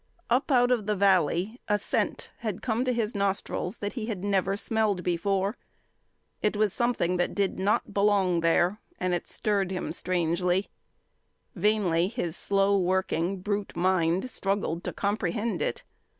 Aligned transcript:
Up 0.31 0.49
out 0.49 0.71
of 0.71 0.87
the 0.87 0.95
valley 0.95 1.61
a 1.67 1.77
scent 1.77 2.31
had 2.39 2.63
come 2.63 2.83
to 2.85 2.91
his 2.91 3.13
nostrils 3.13 3.77
that 3.77 3.93
he 3.93 4.07
had 4.07 4.23
never 4.23 4.57
smelled 4.57 5.03
before. 5.03 5.59
It 6.41 6.57
was 6.57 6.73
something 6.73 7.17
that 7.17 7.35
did 7.35 7.59
not 7.59 7.93
belong 7.93 8.39
there, 8.39 8.79
and 8.99 9.13
it 9.13 9.27
stirred 9.27 9.69
him 9.69 9.91
strangely. 9.93 10.69
Vainly 11.53 12.07
his 12.07 12.35
slow 12.35 12.79
working 12.79 13.41
brute 13.41 13.75
mind 13.75 14.31
struggled 14.31 14.83
to 14.85 14.91
comprehend 14.91 15.61
it. 15.61 15.83